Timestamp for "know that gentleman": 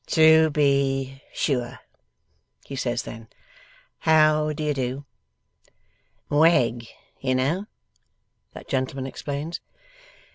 7.35-9.05